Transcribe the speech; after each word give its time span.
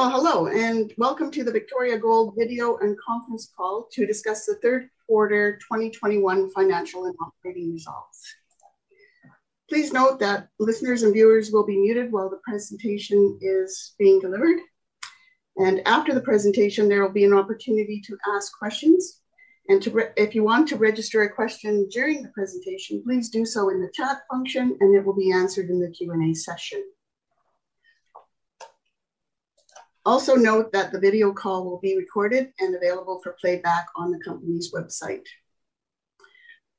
Well, 0.00 0.08
hello, 0.08 0.46
and 0.46 0.94
welcome 0.96 1.30
to 1.32 1.44
the 1.44 1.52
Victoria 1.52 1.98
Gold 1.98 2.32
video 2.34 2.78
and 2.78 2.96
conference 3.06 3.52
call 3.54 3.86
to 3.92 4.06
discuss 4.06 4.46
the 4.46 4.54
third 4.62 4.88
quarter 5.06 5.58
2021 5.58 6.48
financial 6.52 7.04
and 7.04 7.14
operating 7.20 7.70
results. 7.70 8.34
Please 9.68 9.92
note 9.92 10.18
that 10.20 10.48
listeners 10.58 11.02
and 11.02 11.12
viewers 11.12 11.52
will 11.52 11.66
be 11.66 11.76
muted 11.76 12.10
while 12.10 12.30
the 12.30 12.40
presentation 12.48 13.38
is 13.42 13.94
being 13.98 14.18
delivered. 14.18 14.60
And 15.58 15.86
after 15.86 16.14
the 16.14 16.22
presentation, 16.22 16.88
there 16.88 17.02
will 17.02 17.12
be 17.12 17.26
an 17.26 17.34
opportunity 17.34 18.00
to 18.06 18.16
ask 18.34 18.58
questions. 18.58 19.20
And 19.68 19.82
to 19.82 20.08
if 20.16 20.34
you 20.34 20.42
want 20.42 20.66
to 20.68 20.76
register 20.76 21.24
a 21.24 21.30
question 21.30 21.86
during 21.90 22.22
the 22.22 22.30
presentation, 22.30 23.02
please 23.04 23.28
do 23.28 23.44
so 23.44 23.68
in 23.68 23.82
the 23.82 23.92
chat 23.92 24.22
function 24.30 24.78
and 24.80 24.96
it 24.96 25.04
will 25.04 25.14
be 25.14 25.30
answered 25.30 25.68
in 25.68 25.78
the 25.78 25.90
Q&A 25.90 26.32
session. 26.32 26.82
Also 30.06 30.34
note 30.34 30.72
that 30.72 30.92
the 30.92 31.00
video 31.00 31.32
call 31.32 31.64
will 31.64 31.80
be 31.80 31.96
recorded 31.96 32.52
and 32.58 32.74
available 32.74 33.20
for 33.22 33.36
playback 33.40 33.86
on 33.96 34.10
the 34.10 34.20
company's 34.20 34.72
website. 34.72 35.26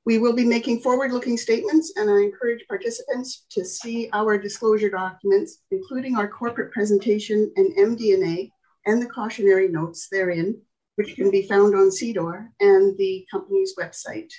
We 0.05 0.17
will 0.17 0.33
be 0.33 0.45
making 0.45 0.81
forward-looking 0.81 1.37
statements 1.37 1.93
and 1.95 2.09
I 2.09 2.21
encourage 2.23 2.67
participants 2.67 3.45
to 3.51 3.63
see 3.63 4.09
our 4.13 4.37
disclosure 4.39 4.89
documents, 4.89 5.59
including 5.69 6.15
our 6.15 6.27
corporate 6.27 6.71
presentation 6.71 7.51
and 7.55 7.75
MD&A 7.77 8.51
and 8.87 8.99
the 8.99 9.09
cautionary 9.09 9.67
notes 9.67 10.07
therein, 10.11 10.59
which 10.95 11.15
can 11.15 11.29
be 11.29 11.47
found 11.47 11.75
on 11.75 11.91
SEDAR 11.91 12.49
and 12.59 12.97
the 12.97 13.27
company's 13.29 13.75
website. 13.79 14.31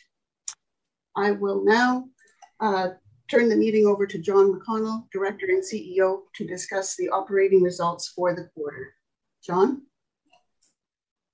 I 1.16 1.30
will 1.30 1.64
now 1.64 2.08
uh, 2.58 2.90
turn 3.32 3.48
the 3.48 3.56
meeting 3.56 3.86
over 3.86 4.06
to 4.06 4.18
John 4.18 4.52
McConnell, 4.52 5.10
Director 5.10 5.46
and 5.48 5.62
CEO, 5.62 6.20
to 6.34 6.46
discuss 6.46 6.96
the 6.96 7.08
operating 7.08 7.62
results 7.62 8.08
for 8.08 8.34
the 8.34 8.50
quarter. 8.54 8.92
John? 9.42 9.82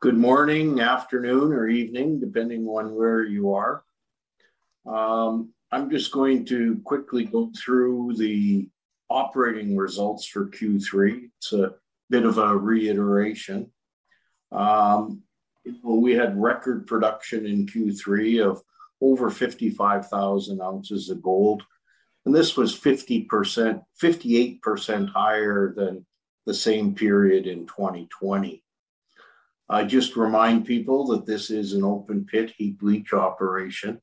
Good 0.01 0.17
morning, 0.17 0.79
afternoon, 0.79 1.53
or 1.53 1.67
evening, 1.67 2.21
depending 2.21 2.67
on 2.69 2.95
where 2.95 3.25
you 3.25 3.53
are. 3.53 3.83
Um, 4.87 5.53
I'm 5.73 5.91
just 5.91 6.13
going 6.13 6.45
to 6.47 6.81
quickly 6.85 7.25
go 7.25 7.51
through 7.59 8.15
the 8.17 8.69
operating 9.11 9.77
results 9.77 10.25
for 10.25 10.47
Q3. 10.47 11.31
It's 11.39 11.53
a 11.53 11.75
bit 12.11 12.25
of 12.25 12.39
a 12.39 12.57
reiteration. 12.57 13.73
Um, 14.53 15.23
well, 15.83 16.01
we 16.01 16.13
had 16.13 16.41
record 16.41 16.87
production 16.87 17.45
in 17.45 17.67
Q3 17.67 18.49
of 18.49 18.63
over 19.01 19.31
55,000 19.31 20.61
ounces 20.61 21.11
of 21.11 21.21
gold 21.21 21.65
and 22.29 22.37
this 22.37 22.59
was 22.59 22.79
50%, 22.79 23.83
58% 24.03 25.09
higher 25.09 25.73
than 25.75 26.05
the 26.45 26.53
same 26.53 26.95
period 26.95 27.47
in 27.47 27.65
2020. 27.67 28.63
I 29.71 29.85
just 29.85 30.15
remind 30.15 30.67
people 30.67 31.07
that 31.07 31.25
this 31.25 31.49
is 31.49 31.73
an 31.73 31.85
open 31.85 32.27
pit 32.27 32.53
heap 32.55 32.83
leach 32.83 33.15
operation. 33.15 34.03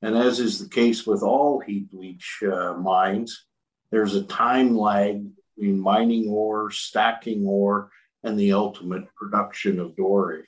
And 0.00 0.16
as 0.16 0.38
is 0.38 0.60
the 0.60 0.68
case 0.68 1.08
with 1.08 1.24
all 1.24 1.58
heap 1.58 1.88
leach 1.92 2.40
uh, 2.44 2.74
mines, 2.74 3.46
there's 3.90 4.14
a 4.14 4.22
time 4.22 4.78
lag 4.78 5.26
between 5.56 5.80
mining 5.80 6.28
ore, 6.30 6.70
stacking 6.70 7.44
ore, 7.48 7.90
and 8.22 8.38
the 8.38 8.52
ultimate 8.52 9.12
production 9.16 9.80
of 9.80 9.96
doré. 9.96 10.44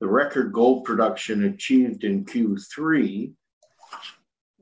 The 0.00 0.08
record 0.08 0.54
gold 0.54 0.86
production 0.86 1.44
achieved 1.44 2.04
in 2.04 2.24
Q3 2.24 3.34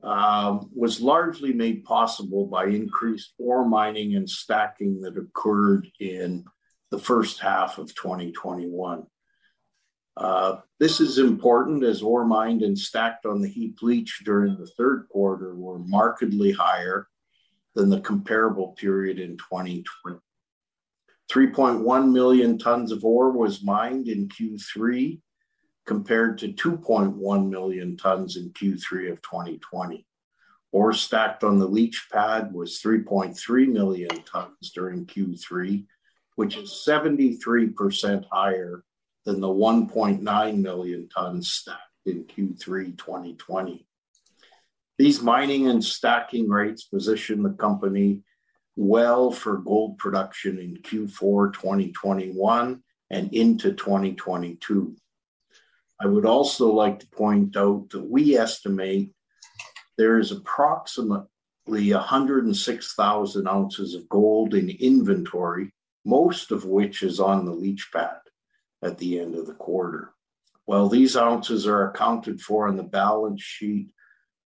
um, 0.03 0.69
was 0.73 1.01
largely 1.01 1.53
made 1.53 1.83
possible 1.83 2.47
by 2.47 2.65
increased 2.65 3.33
ore 3.37 3.67
mining 3.67 4.15
and 4.15 4.29
stacking 4.29 5.01
that 5.01 5.17
occurred 5.17 5.87
in 5.99 6.45
the 6.91 6.99
first 6.99 7.39
half 7.39 7.77
of 7.77 7.93
2021. 7.95 9.03
Uh, 10.15 10.57
this 10.79 10.99
is 10.99 11.17
important 11.17 11.83
as 11.83 12.01
ore 12.01 12.25
mined 12.25 12.61
and 12.61 12.77
stacked 12.77 13.25
on 13.25 13.41
the 13.41 13.49
heap 13.49 13.81
leach 13.81 14.21
during 14.25 14.57
the 14.57 14.67
third 14.77 15.07
quarter 15.09 15.55
were 15.55 15.79
markedly 15.79 16.51
higher 16.51 17.07
than 17.75 17.89
the 17.89 18.01
comparable 18.01 18.69
period 18.73 19.19
in 19.19 19.37
2020. 19.37 20.19
3.1 21.31 22.11
million 22.11 22.57
tons 22.57 22.91
of 22.91 23.05
ore 23.05 23.31
was 23.31 23.63
mined 23.63 24.07
in 24.07 24.27
Q3, 24.27 25.21
compared 25.89 26.37
to 26.37 26.49
2.1 26.49 27.49
million 27.49 27.97
tons 27.97 28.37
in 28.37 28.51
Q3 28.51 29.11
of 29.11 29.23
2020. 29.23 30.05
Ore 30.71 30.93
stacked 30.93 31.43
on 31.43 31.57
the 31.57 31.65
leach 31.65 32.09
pad 32.13 32.53
was 32.53 32.79
3.3 32.79 33.67
million 33.67 34.09
tons 34.23 34.69
during 34.75 35.07
Q3, 35.07 35.87
which 36.35 36.57
is 36.57 36.83
73% 36.87 38.23
higher 38.31 38.83
than 39.25 39.41
the 39.41 39.47
1.9 39.47 40.61
million 40.61 41.09
tons 41.09 41.51
stacked 41.51 41.81
in 42.05 42.25
Q3 42.25 42.95
2020. 42.95 43.87
These 44.99 45.23
mining 45.23 45.69
and 45.69 45.83
stacking 45.83 46.49
rates 46.49 46.83
position 46.83 47.41
the 47.41 47.49
company 47.49 48.21
well 48.75 49.31
for 49.31 49.57
gold 49.57 49.97
production 49.97 50.59
in 50.59 50.77
Q4 50.83 51.51
2021 51.51 52.83
and 53.09 53.33
into 53.33 53.73
2022. 53.73 54.95
I 56.01 56.07
would 56.07 56.25
also 56.25 56.71
like 56.71 56.99
to 56.99 57.07
point 57.07 57.57
out 57.57 57.89
that 57.89 58.09
we 58.09 58.37
estimate 58.37 59.11
there 59.97 60.17
is 60.17 60.31
approximately 60.31 61.27
106,000 61.67 63.47
ounces 63.47 63.95
of 63.95 64.07
gold 64.07 64.53
in 64.53 64.69
inventory, 64.69 65.73
most 66.05 66.51
of 66.51 66.63
which 66.63 67.03
is 67.03 67.19
on 67.19 67.45
the 67.45 67.51
leach 67.51 67.89
pad 67.93 68.19
at 68.81 68.97
the 68.97 69.19
end 69.19 69.35
of 69.35 69.45
the 69.45 69.53
quarter. 69.55 70.13
While 70.63 70.87
these 70.87 71.17
ounces 71.17 71.67
are 71.67 71.89
accounted 71.89 72.39
for 72.39 72.67
on 72.67 72.77
the 72.77 72.83
balance 72.83 73.41
sheet 73.41 73.89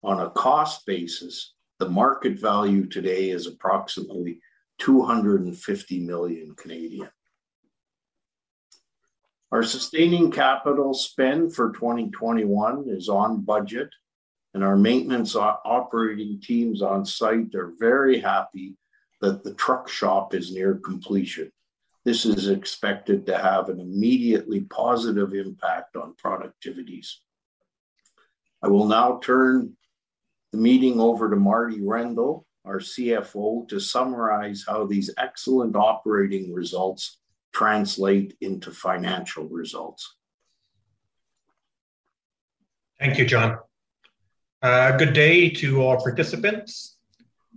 on 0.03 0.21
a 0.21 0.31
cost 0.31 0.85
basis, 0.85 1.55
the 1.79 1.89
market 1.89 2.39
value 2.39 2.87
today 2.87 3.31
is 3.31 3.47
approximately 3.47 4.41
250 4.81 6.01
million 6.01 6.55
Canadian. 6.57 7.09
Our 9.51 9.63
sustaining 9.63 10.31
capital 10.31 10.93
spend 10.93 11.55
for 11.55 11.73
2021 11.73 12.85
is 12.89 13.09
on 13.09 13.41
budget, 13.41 13.89
and 14.53 14.63
our 14.63 14.77
maintenance 14.77 15.35
operating 15.37 16.39
teams 16.43 16.83
on 16.83 17.07
site 17.07 17.55
are 17.55 17.73
very 17.79 18.21
happy 18.21 18.77
that 19.23 19.43
the 19.43 19.55
truck 19.55 19.89
shop 19.89 20.35
is 20.35 20.53
near 20.53 20.75
completion. 20.75 21.51
This 22.05 22.27
is 22.27 22.49
expected 22.49 23.25
to 23.27 23.39
have 23.39 23.71
an 23.71 23.81
immediately 23.81 24.61
positive 24.61 25.33
impact 25.33 25.97
on 25.97 26.15
productivities. 26.23 27.15
I 28.63 28.69
will 28.69 28.87
now 28.87 29.19
turn 29.23 29.77
the 30.53 30.59
meeting 30.59 31.01
over 31.01 31.31
to 31.31 31.37
Marty 31.37 31.81
Rendall, 31.81 32.45
our 32.67 32.81
CFO, 32.81 33.67
to 33.69 33.81
summarize 33.81 34.65
how 34.67 34.85
these 34.85 35.11
excellent 35.17 35.75
operating 35.75 36.53
results 36.53 37.18
translate 37.53 38.37
into 38.41 38.71
financial 38.71 39.45
results. 39.49 40.15
Thank 42.99 43.19
you, 43.19 43.27
John. 43.27 43.59
Uh, 44.61 44.97
good 44.97 45.13
day 45.13 45.51
to 45.51 45.83
all 45.83 46.03
participants. 46.03 46.97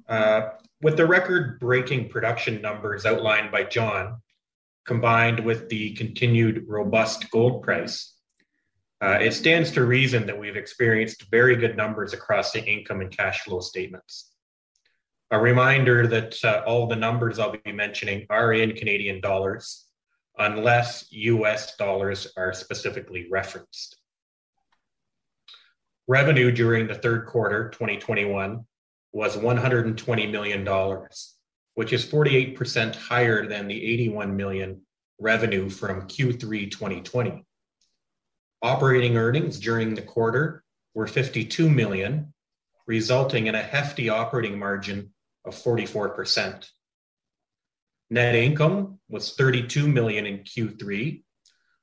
Uh, 0.07 0.49
with 0.81 0.97
the 0.97 1.05
record 1.05 1.59
breaking 1.59 2.09
production 2.09 2.61
numbers 2.61 3.05
outlined 3.05 3.51
by 3.51 3.63
John, 3.63 4.21
combined 4.85 5.39
with 5.39 5.69
the 5.69 5.93
continued 5.93 6.65
robust 6.67 7.29
gold 7.31 7.63
price, 7.63 8.15
uh, 9.01 9.17
it 9.19 9.33
stands 9.33 9.71
to 9.71 9.83
reason 9.83 10.27
that 10.27 10.39
we've 10.39 10.55
experienced 10.55 11.29
very 11.31 11.55
good 11.55 11.75
numbers 11.75 12.13
across 12.13 12.51
the 12.51 12.63
income 12.63 13.01
and 13.01 13.15
cash 13.15 13.41
flow 13.41 13.59
statements. 13.59 14.30
A 15.33 15.39
reminder 15.39 16.07
that 16.07 16.43
uh, 16.43 16.61
all 16.67 16.87
the 16.87 16.95
numbers 16.97 17.39
I'll 17.39 17.55
be 17.63 17.71
mentioning 17.71 18.25
are 18.29 18.51
in 18.51 18.75
Canadian 18.75 19.21
dollars, 19.21 19.85
unless 20.37 21.07
US 21.11 21.77
dollars 21.77 22.27
are 22.35 22.51
specifically 22.51 23.27
referenced. 23.31 23.97
Revenue 26.05 26.51
during 26.51 26.85
the 26.85 26.95
third 26.95 27.27
quarter 27.27 27.69
2021 27.69 28.65
was 29.13 29.37
$120 29.37 30.29
million, 30.29 30.67
which 31.75 31.93
is 31.93 32.05
48% 32.05 32.93
higher 32.97 33.47
than 33.47 33.69
the 33.69 33.85
81 33.85 34.35
million 34.35 34.81
revenue 35.17 35.69
from 35.69 36.09
Q3 36.09 36.69
2020. 36.69 37.45
Operating 38.63 39.15
earnings 39.15 39.61
during 39.61 39.95
the 39.95 40.01
quarter 40.01 40.65
were 40.93 41.07
52 41.07 41.69
million, 41.69 42.33
resulting 42.85 43.47
in 43.47 43.55
a 43.55 43.63
hefty 43.63 44.09
operating 44.09 44.59
margin 44.59 45.13
of 45.45 45.55
44%. 45.55 46.69
Net 48.09 48.35
income 48.35 48.99
was 49.09 49.35
32 49.35 49.87
million 49.87 50.25
in 50.25 50.39
Q3 50.39 51.23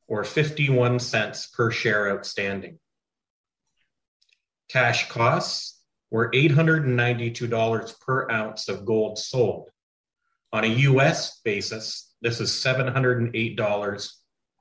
or 0.06 0.24
51 0.24 0.98
cents 0.98 1.46
per 1.46 1.70
share 1.70 2.10
outstanding. 2.10 2.78
Cash 4.68 5.08
costs 5.08 5.80
were 6.10 6.30
$892 6.30 8.00
per 8.00 8.30
ounce 8.30 8.68
of 8.68 8.84
gold 8.84 9.18
sold. 9.18 9.70
On 10.52 10.64
a 10.64 10.68
US 10.68 11.40
basis, 11.40 12.14
this 12.22 12.40
is 12.40 12.50
$708 12.50 14.12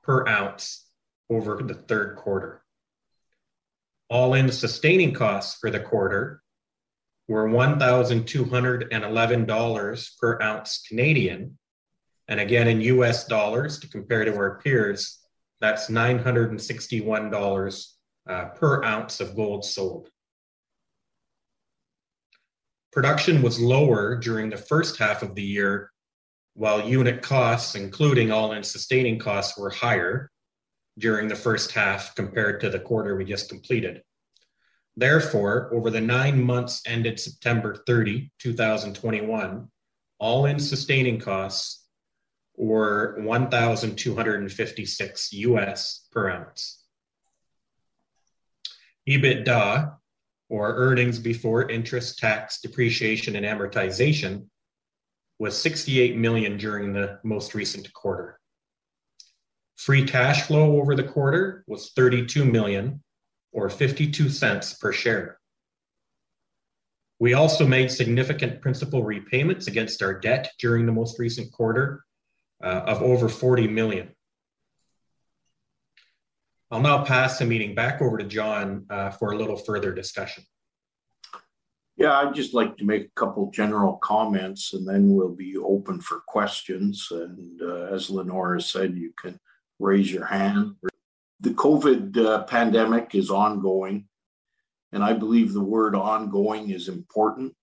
per 0.02 0.28
ounce 0.28 0.86
over 1.30 1.62
the 1.62 1.74
third 1.74 2.16
quarter. 2.16 2.62
All-in 4.10 4.50
sustaining 4.50 5.12
costs 5.12 5.58
for 5.60 5.70
the 5.70 5.80
quarter 5.80 6.42
were 7.28 7.48
$1,211 7.48 10.18
per 10.18 10.42
ounce 10.42 10.82
Canadian, 10.88 11.56
and 12.26 12.40
again 12.40 12.66
in 12.68 12.80
US 12.80 13.26
dollars 13.26 13.78
to 13.80 13.88
compare 13.88 14.24
to 14.24 14.34
our 14.34 14.58
peers, 14.58 15.18
that's 15.60 15.88
$961 15.88 17.86
uh, 18.28 18.44
per 18.46 18.84
ounce 18.84 19.20
of 19.20 19.36
gold 19.36 19.64
sold. 19.64 20.08
Production 22.92 23.42
was 23.42 23.60
lower 23.60 24.16
during 24.16 24.48
the 24.48 24.56
first 24.56 24.96
half 24.98 25.22
of 25.22 25.34
the 25.34 25.42
year, 25.42 25.90
while 26.54 26.88
unit 26.88 27.20
costs, 27.22 27.74
including 27.74 28.32
all-in 28.32 28.62
sustaining 28.62 29.18
costs, 29.18 29.58
were 29.58 29.70
higher 29.70 30.30
during 30.98 31.28
the 31.28 31.36
first 31.36 31.72
half 31.72 32.14
compared 32.14 32.60
to 32.60 32.70
the 32.70 32.80
quarter 32.80 33.16
we 33.16 33.24
just 33.24 33.48
completed. 33.48 34.02
Therefore, 34.98 35.72
over 35.72 35.88
the 35.90 36.00
nine 36.00 36.42
months 36.42 36.82
ended 36.84 37.20
September 37.20 37.76
30, 37.86 38.32
2021, 38.40 39.68
all-in 40.18 40.58
sustaining 40.58 41.20
costs 41.20 41.86
were 42.56 43.16
1,256 43.20 45.32
US 45.34 46.08
per 46.10 46.28
ounce. 46.28 46.82
EBITDA, 49.08 49.94
or 50.48 50.74
earnings 50.74 51.20
before 51.20 51.70
interest, 51.70 52.18
tax, 52.18 52.60
depreciation, 52.60 53.36
and 53.36 53.46
amortization, 53.46 54.46
was 55.38 55.56
68 55.56 56.16
million 56.16 56.56
during 56.56 56.92
the 56.92 57.20
most 57.22 57.54
recent 57.54 57.92
quarter. 57.92 58.40
Free 59.76 60.04
cash 60.04 60.42
flow 60.42 60.80
over 60.80 60.96
the 60.96 61.04
quarter 61.04 61.62
was 61.68 61.92
32 61.92 62.44
million, 62.44 63.00
or 63.52 63.68
52 63.70 64.28
cents 64.28 64.74
per 64.74 64.92
share. 64.92 65.38
We 67.20 67.34
also 67.34 67.66
made 67.66 67.90
significant 67.90 68.60
principal 68.60 69.02
repayments 69.02 69.66
against 69.66 70.02
our 70.02 70.14
debt 70.14 70.50
during 70.60 70.86
the 70.86 70.92
most 70.92 71.18
recent 71.18 71.50
quarter 71.52 72.04
uh, 72.62 72.82
of 72.86 73.02
over 73.02 73.28
40 73.28 73.66
million. 73.68 74.10
I'll 76.70 76.80
now 76.80 77.04
pass 77.04 77.38
the 77.38 77.46
meeting 77.46 77.74
back 77.74 78.02
over 78.02 78.18
to 78.18 78.24
John 78.24 78.84
uh, 78.90 79.10
for 79.10 79.32
a 79.32 79.36
little 79.36 79.56
further 79.56 79.92
discussion. 79.92 80.44
Yeah, 81.96 82.16
I'd 82.16 82.34
just 82.34 82.54
like 82.54 82.76
to 82.76 82.84
make 82.84 83.06
a 83.06 83.20
couple 83.20 83.50
general 83.50 83.94
comments 83.96 84.72
and 84.72 84.86
then 84.86 85.12
we'll 85.12 85.34
be 85.34 85.56
open 85.56 86.00
for 86.00 86.20
questions. 86.28 87.08
And 87.10 87.60
uh, 87.60 87.86
as 87.92 88.10
Lenora 88.10 88.60
said, 88.60 88.94
you 88.94 89.12
can 89.20 89.40
raise 89.80 90.12
your 90.12 90.26
hand. 90.26 90.76
The 91.40 91.50
COVID 91.50 92.16
uh, 92.16 92.42
pandemic 92.44 93.14
is 93.14 93.30
ongoing, 93.30 94.08
and 94.92 95.04
I 95.04 95.12
believe 95.12 95.52
the 95.52 95.60
word 95.60 95.94
ongoing 95.94 96.70
is 96.70 96.88
important. 96.88 97.54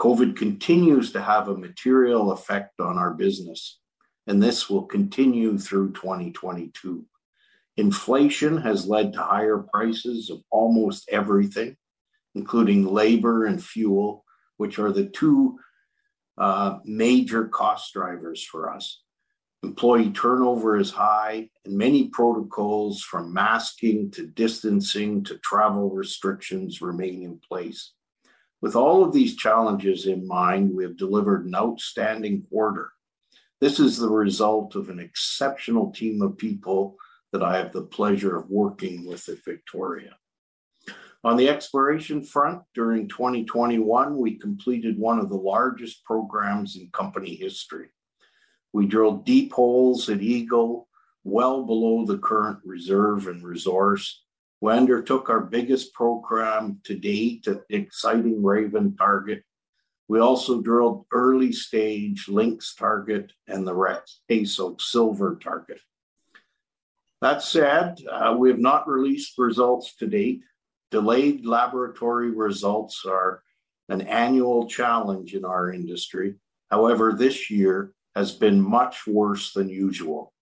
COVID 0.00 0.36
continues 0.36 1.12
to 1.12 1.22
have 1.22 1.46
a 1.46 1.56
material 1.56 2.32
effect 2.32 2.80
on 2.80 2.98
our 2.98 3.14
business, 3.14 3.78
and 4.26 4.42
this 4.42 4.68
will 4.68 4.82
continue 4.82 5.56
through 5.56 5.92
2022. 5.92 7.06
Inflation 7.76 8.56
has 8.58 8.88
led 8.88 9.12
to 9.12 9.22
higher 9.22 9.58
prices 9.58 10.28
of 10.28 10.42
almost 10.50 11.08
everything, 11.08 11.76
including 12.34 12.92
labor 12.92 13.46
and 13.46 13.62
fuel, 13.62 14.24
which 14.56 14.80
are 14.80 14.90
the 14.90 15.06
two 15.06 15.58
uh, 16.38 16.78
major 16.84 17.46
cost 17.46 17.92
drivers 17.92 18.42
for 18.42 18.68
us. 18.68 19.02
Employee 19.64 20.10
turnover 20.10 20.76
is 20.76 20.90
high, 20.90 21.48
and 21.64 21.76
many 21.76 22.08
protocols 22.08 23.00
from 23.00 23.32
masking 23.32 24.10
to 24.10 24.26
distancing 24.26 25.22
to 25.22 25.38
travel 25.38 25.88
restrictions 25.88 26.82
remain 26.82 27.22
in 27.22 27.38
place. 27.38 27.92
With 28.60 28.74
all 28.74 29.04
of 29.04 29.12
these 29.12 29.36
challenges 29.36 30.06
in 30.06 30.26
mind, 30.26 30.74
we 30.74 30.82
have 30.82 30.96
delivered 30.96 31.46
an 31.46 31.54
outstanding 31.54 32.42
quarter. 32.50 32.90
This 33.60 33.78
is 33.78 33.96
the 33.96 34.10
result 34.10 34.74
of 34.74 34.88
an 34.88 34.98
exceptional 34.98 35.92
team 35.92 36.22
of 36.22 36.36
people 36.36 36.96
that 37.30 37.44
I 37.44 37.56
have 37.58 37.72
the 37.72 37.82
pleasure 37.82 38.36
of 38.36 38.50
working 38.50 39.06
with 39.06 39.28
at 39.28 39.44
Victoria. 39.44 40.16
On 41.22 41.36
the 41.36 41.48
exploration 41.48 42.24
front, 42.24 42.62
during 42.74 43.06
2021, 43.06 44.18
we 44.18 44.40
completed 44.40 44.98
one 44.98 45.20
of 45.20 45.28
the 45.28 45.36
largest 45.36 46.04
programs 46.04 46.74
in 46.74 46.90
company 46.90 47.36
history. 47.36 47.90
We 48.72 48.86
drilled 48.86 49.26
deep 49.26 49.52
holes 49.52 50.08
at 50.08 50.22
Eagle, 50.22 50.88
well 51.24 51.64
below 51.64 52.04
the 52.06 52.18
current 52.18 52.58
reserve 52.64 53.26
and 53.26 53.44
resource. 53.44 54.22
We 54.60 54.72
undertook 54.72 55.28
our 55.28 55.40
biggest 55.40 55.92
program 55.92 56.80
to 56.84 56.96
date 56.96 57.46
at 57.48 57.66
the 57.68 57.76
exciting 57.76 58.42
Raven 58.42 58.96
target. 58.96 59.42
We 60.08 60.20
also 60.20 60.60
drilled 60.60 61.06
early 61.12 61.52
stage 61.52 62.28
Lynx 62.28 62.74
target 62.74 63.32
and 63.46 63.66
the 63.66 64.02
Queso 64.28 64.76
silver 64.78 65.38
target. 65.42 65.80
That 67.20 67.42
said, 67.42 68.00
uh, 68.10 68.34
we 68.36 68.50
have 68.50 68.58
not 68.58 68.88
released 68.88 69.38
results 69.38 69.94
to 69.96 70.06
date. 70.06 70.42
Delayed 70.90 71.46
laboratory 71.46 72.30
results 72.30 73.04
are 73.06 73.42
an 73.88 74.02
annual 74.02 74.68
challenge 74.68 75.34
in 75.34 75.44
our 75.44 75.72
industry. 75.72 76.34
However, 76.70 77.12
this 77.12 77.50
year 77.50 77.92
has 78.14 78.32
been 78.32 78.60
much 78.60 79.06
worse 79.06 79.52
than 79.52 79.68
usual. 79.68 80.32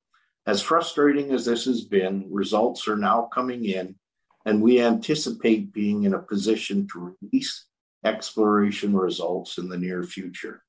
As 0.46 0.62
frustrating 0.62 1.32
as 1.32 1.44
this 1.44 1.64
has 1.66 1.82
been, 1.82 2.26
results 2.30 2.88
are 2.88 2.96
now 2.96 3.28
coming 3.32 3.64
in, 3.64 3.96
and 4.44 4.62
we 4.62 4.80
anticipate 4.80 5.72
being 5.72 6.04
in 6.04 6.14
a 6.14 6.18
position 6.18 6.88
to 6.88 7.14
release 7.20 7.66
exploration 8.04 8.96
results 8.96 9.58
in 9.58 9.68
the 9.68 9.78
near 9.78 10.02
future. 10.02 10.62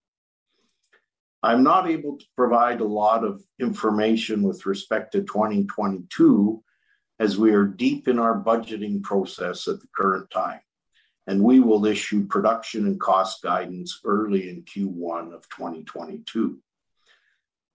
I'm 1.44 1.64
not 1.64 1.90
able 1.90 2.18
to 2.18 2.26
provide 2.36 2.82
a 2.82 2.86
lot 2.86 3.24
of 3.24 3.42
information 3.60 4.44
with 4.44 4.66
respect 4.66 5.14
to 5.14 5.22
2022 5.22 6.64
as 7.20 7.38
we 7.38 7.54
are 7.54 7.66
deep 7.66 8.08
in 8.08 8.20
our 8.20 8.40
budgeting 8.40 9.02
process 9.02 9.68
at 9.68 9.80
the 9.80 9.88
current 9.96 10.30
time, 10.30 10.60
and 11.26 11.42
we 11.42 11.60
will 11.60 11.86
issue 11.86 12.28
production 12.28 12.86
and 12.86 13.00
cost 13.00 13.42
guidance 13.42 14.00
early 14.06 14.50
in 14.50 14.64
Q1 14.64 15.34
of 15.34 15.48
2022. 15.50 16.60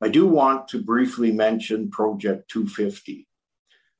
I 0.06 0.08
do 0.08 0.24
want 0.28 0.68
to 0.68 0.80
briefly 0.80 1.32
mention 1.32 1.90
Project 1.90 2.48
250. 2.52 3.26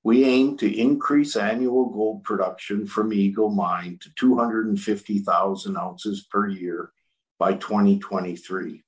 We 0.04 0.22
aim 0.22 0.56
to 0.58 0.72
increase 0.72 1.34
annual 1.34 1.90
gold 1.90 2.22
production 2.22 2.86
from 2.86 3.12
Eagle 3.12 3.50
Mine 3.50 3.98
to 4.02 4.10
250,000 4.14 5.76
ounces 5.76 6.24
per 6.30 6.46
year 6.46 6.92
by 7.40 7.54
2023. 7.54 8.84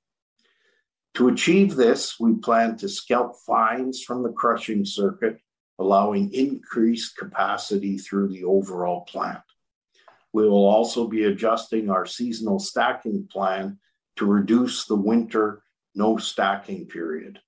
To 1.15 1.27
achieve 1.27 1.75
this, 1.75 2.17
we 2.21 2.35
plan 2.35 2.77
to 2.77 2.87
scalp 2.87 3.35
fines 3.45 4.01
from 4.01 4.23
the 4.23 4.31
crushing 4.31 4.85
circuit, 4.85 5.41
allowing 5.77 6.33
increased 6.33 7.17
capacity 7.17 7.97
through 7.97 8.29
the 8.29 8.45
overall 8.45 9.01
plant. 9.01 9.43
We 10.31 10.47
will 10.47 10.65
also 10.65 11.05
be 11.05 11.25
adjusting 11.25 11.89
our 11.89 12.05
seasonal 12.05 12.59
stacking 12.59 13.27
plan 13.29 13.79
to 14.15 14.25
reduce 14.25 14.85
the 14.85 14.95
winter 14.95 15.63
no 15.95 16.17
stacking 16.17 16.85
period. 16.85 17.39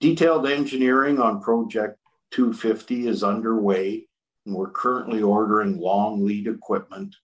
Detailed 0.00 0.46
engineering 0.46 1.18
on 1.18 1.40
Project 1.40 1.98
250 2.32 3.08
is 3.08 3.22
underway, 3.22 4.06
and 4.44 4.54
we're 4.54 4.70
currently 4.70 5.22
ordering 5.22 5.78
long 5.78 6.24
lead 6.24 6.46
equipment. 6.46 7.14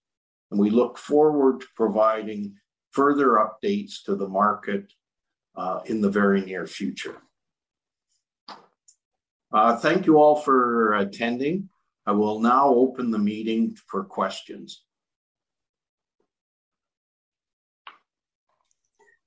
And 0.50 0.58
we 0.58 0.70
look 0.70 0.98
forward 0.98 1.60
to 1.60 1.66
providing 1.76 2.54
further 2.92 3.38
updates 3.38 4.02
to 4.04 4.16
the 4.16 4.28
market 4.28 4.92
uh, 5.56 5.80
in 5.86 6.00
the 6.00 6.10
very 6.10 6.40
near 6.40 6.66
future. 6.66 7.20
Uh, 9.52 9.76
thank 9.76 10.06
you 10.06 10.18
all 10.18 10.36
for 10.36 10.94
attending. 10.94 11.68
I 12.06 12.12
will 12.12 12.40
now 12.40 12.68
open 12.68 13.10
the 13.10 13.18
meeting 13.18 13.76
for 13.88 14.04
questions. 14.04 14.84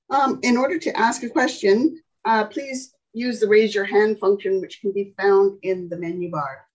Um, 0.10 0.40
in 0.44 0.58
order 0.58 0.78
to 0.80 0.98
ask 0.98 1.24
a 1.24 1.30
question, 1.30 2.00
uh, 2.26 2.46
please 2.46 2.94
use 3.14 3.40
the 3.40 3.48
raise 3.48 3.74
your 3.74 3.86
hand 3.86 4.20
function, 4.20 4.62
which 4.62 4.82
can 4.82 4.92
be 4.92 5.14
found 5.18 5.60
in 5.64 5.90
the 5.90 5.98
menu 5.98 6.32
bar. 6.32 6.68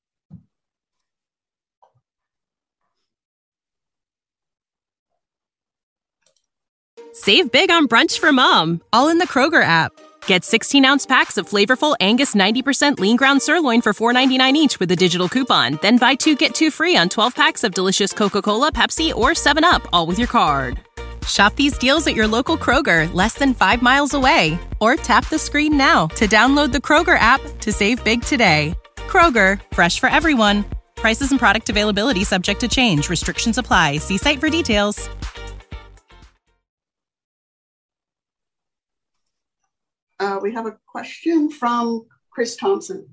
Save 7.13 7.51
big 7.51 7.71
on 7.71 7.89
brunch 7.89 8.19
for 8.21 8.33
mom, 8.33 8.81
all 8.93 9.09
in 9.09 9.19
the 9.19 9.27
Kroger 9.27 9.63
app. 9.63 9.91
Get 10.27 10.45
16 10.45 10.85
ounce 10.85 11.05
packs 11.05 11.37
of 11.37 11.49
flavorful 11.49 11.97
Angus 11.99 12.35
90% 12.35 13.01
lean 13.01 13.17
ground 13.17 13.43
sirloin 13.43 13.83
for 13.83 13.93
$4.99 13.93 14.53
each 14.55 14.79
with 14.79 14.91
a 14.93 14.97
digital 14.97 15.29
coupon. 15.29 15.79
Then 15.83 15.97
buy 15.97 16.15
two 16.15 16.37
get 16.37 16.55
two 16.55 16.71
free 16.71 16.97
on 16.97 17.09
12 17.09 17.35
packs 17.35 17.65
of 17.65 17.75
delicious 17.75 18.13
Coca 18.13 18.41
Cola, 18.41 18.71
Pepsi, 18.71 19.13
or 19.13 19.31
7UP, 19.31 19.85
all 19.93 20.07
with 20.07 20.19
your 20.19 20.29
card. 20.29 20.79
Shop 21.27 21.55
these 21.57 21.77
deals 21.77 22.07
at 22.07 22.15
your 22.15 22.29
local 22.29 22.57
Kroger, 22.57 23.13
less 23.13 23.35
than 23.35 23.55
five 23.55 23.83
miles 23.83 24.15
away. 24.15 24.59
Or 24.81 24.95
tap 24.95 25.29
the 25.29 25.39
screen 25.39 25.77
now 25.77 26.07
to 26.15 26.29
download 26.29 26.71
the 26.71 26.79
Kroger 26.79 27.19
app 27.19 27.41
to 27.61 27.73
save 27.73 28.05
big 28.05 28.23
today. 28.23 28.75
Kroger, 29.09 29.61
fresh 29.73 29.99
for 29.99 30.09
everyone. 30.09 30.65
Prices 30.95 31.31
and 31.33 31.41
product 31.41 31.69
availability 31.69 32.23
subject 32.23 32.61
to 32.61 32.69
change. 32.69 33.09
Restrictions 33.09 33.59
apply. 33.59 33.99
See 33.99 34.19
site 34.19 34.39
for 34.39 34.51
details. 34.51 35.09
Uh, 40.21 40.41
we 40.43 40.53
have 40.53 40.67
a 40.67 40.77
question 40.87 41.51
from 41.51 42.07
Chris 42.31 42.57
Thompson. 42.57 43.09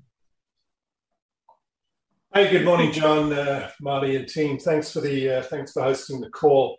Hi, 2.34 2.50
good 2.50 2.64
morning, 2.64 2.92
John, 2.92 3.32
uh, 3.32 3.70
Marty, 3.80 4.16
and 4.16 4.28
team. 4.28 4.58
Thanks 4.58 4.92
for 4.92 5.00
the 5.00 5.30
uh, 5.30 5.42
thanks 5.42 5.72
for 5.72 5.82
hosting 5.82 6.20
the 6.20 6.28
call. 6.30 6.76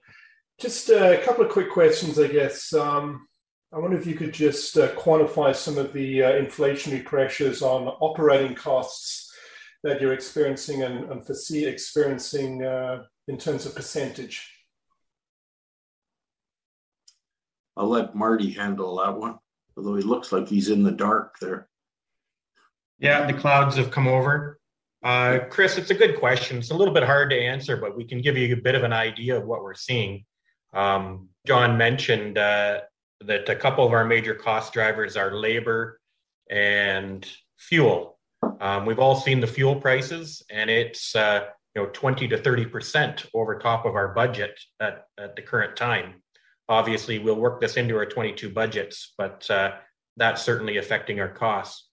Just 0.60 0.90
a 0.90 1.22
couple 1.24 1.46
of 1.46 1.52
quick 1.52 1.72
questions, 1.72 2.20
I 2.20 2.28
guess. 2.28 2.74
Um, 2.74 3.28
I 3.72 3.80
wonder 3.80 3.98
if 3.98 4.08
you 4.08 4.16
could 4.16 4.34
just 4.34 4.78
uh, 4.78 4.94
quantify 4.96 5.56
some 5.56 5.78
of 5.78 5.94
the 5.94 6.24
uh, 6.24 6.32
inflationary 6.32 7.06
pressures 7.06 7.62
on 7.62 7.88
operating 7.88 8.56
costs 8.56 9.32
that 9.84 10.02
you're 10.02 10.14
experiencing 10.14 10.84
and, 10.84 11.12
and 11.12 11.26
foresee 11.26 11.66
experiencing 11.66 12.64
uh, 12.64 13.04
in 13.28 13.38
terms 13.38 13.66
of 13.66 13.76
percentage. 13.76 14.52
I'll 17.76 17.90
let 17.90 18.16
Marty 18.16 18.52
handle 18.52 18.98
that 18.98 19.16
one 19.16 19.38
although 19.78 19.96
he 19.96 20.04
looks 20.04 20.32
like 20.32 20.50
he's 20.50 20.70
in 20.70 20.84
the 20.84 20.92
dark 20.92 21.38
there. 21.40 21.70
Yeah, 23.00 23.28
the 23.28 23.38
clouds 23.38 23.78
have 23.78 23.92
come 23.92 24.08
over. 24.08 24.60
Uh, 25.04 25.40
Chris, 25.52 25.78
it's 25.78 25.92
a 25.92 25.96
good 25.96 26.20
question. 26.20 26.58
It's 26.58 26.72
a 26.72 26.76
little 26.76 26.94
bit 26.94 27.04
hard 27.04 27.30
to 27.30 27.40
answer, 27.40 27.78
but 27.78 27.96
we 27.96 28.04
can 28.04 28.20
give 28.20 28.36
you 28.36 28.52
a 28.54 28.60
bit 28.60 28.74
of 28.74 28.84
an 28.84 28.92
idea 28.92 29.38
of 29.38 29.46
what 29.46 29.62
we're 29.62 29.76
seeing. 29.76 30.26
Um, 30.74 31.30
John 31.46 31.78
mentioned 31.78 32.38
uh, 32.38 32.82
that 33.22 33.50
a 33.50 33.56
couple 33.56 33.86
of 33.86 33.94
our 33.94 34.06
major 34.06 34.36
cost 34.36 34.74
drivers 34.74 35.18
are 35.18 35.34
labor 35.34 36.00
and 36.50 37.28
fuel. 37.58 38.20
Um, 38.60 38.86
we've 38.86 39.00
all 39.00 39.16
seen 39.16 39.40
the 39.40 39.48
fuel 39.48 39.76
prices, 39.76 40.44
and 40.50 40.70
it's 40.70 41.16
uh, 41.16 41.46
you 41.76 41.82
know 41.82 41.90
20 41.90 42.28
to 42.30 42.38
30 42.38 42.66
percent 42.66 43.26
over 43.34 43.58
top 43.58 43.86
of 43.86 43.96
our 43.96 44.14
budget 44.14 44.60
at, 44.80 45.06
at 45.18 45.36
the 45.36 45.42
current 45.42 45.76
time. 45.76 46.22
Obviously, 46.70 47.20
we'll 47.20 47.36
work 47.36 47.62
this 47.62 47.78
into 47.78 47.96
our 47.96 48.06
22 48.06 48.50
budgets, 48.50 49.14
but 49.18 49.50
uh, 49.50 49.76
that's 50.18 50.44
certainly 50.44 50.78
affecting 50.78 51.20
our 51.20 51.30
costs. 51.30 51.88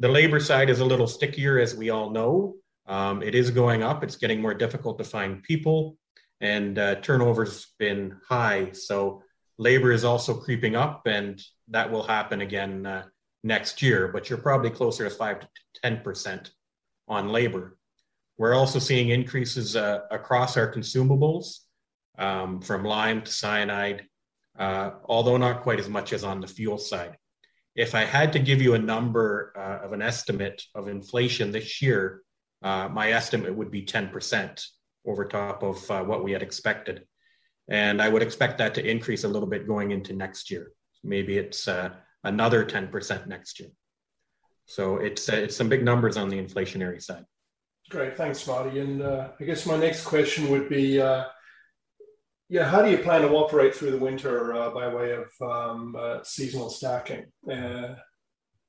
The 0.00 0.08
labor 0.08 0.40
side 0.40 0.70
is 0.70 0.80
a 0.80 0.84
little 0.84 1.06
stickier, 1.06 1.58
as 1.58 1.74
we 1.74 1.90
all 1.90 2.10
know. 2.10 2.56
Um, 2.86 3.22
it 3.22 3.34
is 3.34 3.50
going 3.50 3.82
up. 3.82 4.02
It's 4.02 4.16
getting 4.16 4.42
more 4.42 4.54
difficult 4.54 4.98
to 4.98 5.04
find 5.04 5.42
people, 5.42 5.96
and 6.40 6.78
uh, 6.78 6.96
turnover's 6.96 7.68
been 7.78 8.16
high. 8.28 8.72
So 8.72 9.22
labor 9.58 9.92
is 9.92 10.04
also 10.04 10.34
creeping 10.34 10.76
up, 10.76 11.06
and 11.06 11.40
that 11.68 11.90
will 11.90 12.02
happen 12.02 12.40
again 12.40 12.86
uh, 12.86 13.04
next 13.44 13.82
year. 13.82 14.08
But 14.08 14.28
you're 14.28 14.38
probably 14.38 14.70
closer 14.70 15.04
to 15.04 15.10
five 15.14 15.40
to 15.40 15.48
ten 15.82 16.00
percent 16.00 16.50
on 17.08 17.28
labor. 17.28 17.76
We're 18.38 18.54
also 18.54 18.78
seeing 18.78 19.10
increases 19.10 19.76
uh, 19.76 20.00
across 20.10 20.56
our 20.56 20.72
consumables, 20.72 21.58
um, 22.18 22.62
from 22.62 22.84
lime 22.84 23.22
to 23.22 23.30
cyanide, 23.30 24.06
uh, 24.58 24.92
although 25.04 25.36
not 25.36 25.62
quite 25.62 25.78
as 25.78 25.88
much 25.88 26.12
as 26.14 26.24
on 26.24 26.40
the 26.40 26.46
fuel 26.46 26.78
side. 26.78 27.18
If 27.76 27.94
I 27.94 28.04
had 28.04 28.32
to 28.32 28.38
give 28.38 28.62
you 28.62 28.74
a 28.74 28.78
number 28.78 29.52
uh, 29.56 29.84
of 29.84 29.92
an 29.92 30.02
estimate 30.02 30.62
of 30.74 30.88
inflation 30.88 31.52
this 31.52 31.82
year, 31.82 32.22
uh, 32.62 32.88
my 32.88 33.12
estimate 33.12 33.54
would 33.54 33.70
be 33.70 33.82
10% 33.82 34.64
over 35.06 35.24
top 35.24 35.62
of 35.62 35.90
uh, 35.90 36.02
what 36.02 36.24
we 36.24 36.32
had 36.32 36.42
expected. 36.42 37.04
And 37.68 38.02
I 38.02 38.08
would 38.08 38.22
expect 38.22 38.58
that 38.58 38.74
to 38.74 38.86
increase 38.86 39.24
a 39.24 39.28
little 39.28 39.48
bit 39.48 39.66
going 39.66 39.92
into 39.92 40.12
next 40.12 40.50
year. 40.50 40.72
Maybe 41.04 41.38
it's 41.38 41.68
uh, 41.68 41.90
another 42.24 42.64
10% 42.64 43.26
next 43.26 43.60
year. 43.60 43.70
So 44.66 44.96
it's, 44.96 45.28
uh, 45.28 45.36
it's 45.36 45.56
some 45.56 45.68
big 45.68 45.84
numbers 45.84 46.16
on 46.16 46.28
the 46.28 46.36
inflationary 46.36 47.02
side. 47.02 47.24
Great, 47.90 48.16
thanks, 48.16 48.46
Marty. 48.46 48.78
And 48.80 49.02
I 49.02 49.30
guess 49.44 49.66
my 49.66 49.76
next 49.76 50.04
question 50.04 50.50
would 50.50 50.68
be 50.68 51.00
yeah, 52.50 52.68
how 52.68 52.82
do 52.82 52.90
you 52.90 52.98
plan 52.98 53.22
to 53.22 53.28
operate 53.28 53.76
through 53.76 53.92
the 53.92 53.98
winter 53.98 54.52
uh, 54.54 54.70
by 54.70 54.92
way 54.92 55.12
of 55.12 55.28
um, 55.40 55.96
uh, 55.96 56.18
seasonal 56.24 56.68
stacking? 56.68 57.26
Uh, 57.50 57.94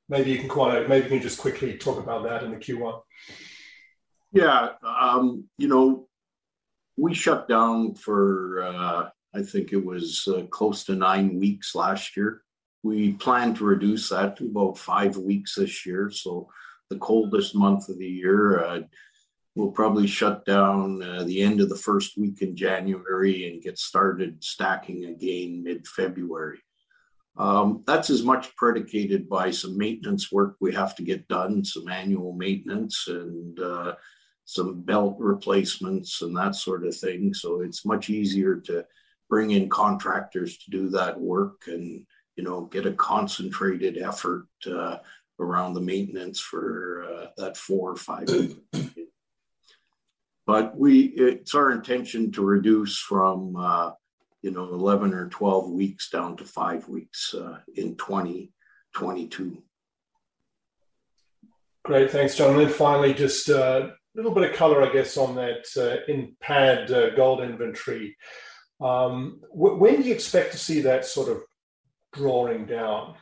maybe 0.08 0.30
you 0.30 0.38
can 0.38 0.48
quite, 0.48 0.88
maybe 0.88 1.06
you 1.06 1.10
can 1.10 1.22
just 1.22 1.40
quickly 1.40 1.80
talk 1.80 1.98
about 1.98 2.24
that 2.24 2.44
in 2.44 2.52
the 2.52 2.58
Q1. 2.58 3.02
Yeah, 4.34 4.70
um, 4.84 5.46
you 5.58 5.68
know, 5.68 6.08
we 7.02 7.16
shut 7.16 7.48
down 7.48 7.96
for 7.96 8.62
uh, 8.64 9.10
I 9.34 9.42
think 9.42 9.74
it 9.74 9.84
was 9.84 10.28
uh, 10.28 10.44
close 10.52 10.84
to 10.84 10.94
nine 10.94 11.40
weeks 11.40 11.74
last 11.74 12.16
year. 12.16 12.44
We 12.84 13.14
plan 13.14 13.56
to 13.56 13.64
reduce 13.64 14.10
that 14.10 14.38
to 14.38 14.46
about 14.46 14.78
five 14.78 15.18
weeks 15.18 15.56
this 15.56 15.84
year. 15.84 16.12
So 16.12 16.50
the 16.92 16.98
coldest 16.98 17.56
month 17.56 17.90
of 17.90 17.98
the 17.98 18.08
year 18.08 18.64
uh, 18.64 18.82
we'll 19.56 19.72
probably 19.72 20.06
shut 20.06 20.46
down 20.46 21.02
uh, 21.02 21.24
the 21.24 21.42
end 21.42 21.60
of 21.60 21.70
the 21.70 21.76
first 21.76 22.18
week 22.18 22.44
in 22.44 22.56
January 22.56 23.52
and 23.52 23.64
get 23.64 23.80
started 23.80 24.44
stacking 24.44 25.06
again 25.06 25.64
mid 25.64 25.88
February. 25.88 26.60
Um, 27.36 27.84
that's 27.88 28.12
as 28.12 28.22
much 28.22 28.56
predicated 28.58 29.28
by 29.28 29.50
some 29.50 29.76
maintenance 29.76 30.32
work 30.32 30.56
we 30.60 30.72
have 30.76 30.96
to 30.98 31.04
get 31.04 31.28
done, 31.28 31.66
some 31.66 31.88
annual 31.90 32.34
maintenance 32.34 33.08
and 33.08 33.60
uh, 33.60 33.96
some 34.52 34.82
belt 34.82 35.16
replacements 35.18 36.22
and 36.22 36.36
that 36.36 36.56
sort 36.56 36.86
of 36.86 36.94
thing. 36.94 37.34
So 37.34 37.62
it's 37.62 37.86
much 37.86 38.10
easier 38.10 38.58
to 38.66 38.86
bring 39.30 39.52
in 39.52 39.70
contractors 39.70 40.58
to 40.58 40.72
do 40.72 40.90
that 40.90 41.18
work 41.18 41.64
and 41.68 42.06
you 42.36 42.44
know 42.44 42.66
get 42.66 42.86
a 42.86 42.92
concentrated 42.92 43.98
effort 43.98 44.48
uh, 44.70 44.98
around 45.40 45.74
the 45.74 45.80
maintenance 45.80 46.42
for 46.42 47.06
uh, 47.10 47.28
that 47.38 47.56
four 47.56 47.92
or 47.92 47.96
five 47.96 48.28
but 50.46 50.78
we 50.78 51.04
it's 51.16 51.56
our 51.56 51.72
intention 51.72 52.30
to 52.34 52.42
reduce 52.42 52.98
from 52.98 53.56
uh, 53.56 53.92
you 54.42 54.52
know 54.52 54.66
11 54.66 55.14
or 55.14 55.30
12 55.30 55.72
weeks 55.72 56.10
down 56.10 56.36
to 56.36 56.44
five 56.44 56.90
weeks 56.90 57.34
uh, 57.34 57.58
in 57.76 57.96
2022 57.96 59.64
great. 61.86 62.12
Thanks 62.12 62.36
john 62.36 62.50
and 62.52 62.60
then 62.60 62.70
finally 62.70 63.14
just 63.14 63.50
uh, 63.50 63.92
little 64.16 64.32
bit 64.32 64.50
of 64.50 64.56
color 64.56 64.84
i 64.84 64.92
guess 64.92 65.18
on 65.18 65.36
that 65.36 65.66
uh, 65.78 66.12
in 66.12 66.36
pad 66.40 66.92
uh, 66.92 67.10
gold 67.12 67.42
inventory 67.42 68.16
um, 68.80 69.40
when 69.54 70.02
do 70.02 70.08
you 70.08 70.14
expect 70.14 70.52
to 70.52 70.58
see 70.58 70.82
that 70.82 71.06
sort 71.06 71.30
of 71.30 71.44
drawing 72.14 72.66
down 72.66 73.16